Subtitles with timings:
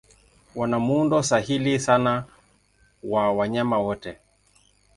[0.55, 2.25] Wana muundo sahili sana
[3.03, 4.17] wa wanyama wote.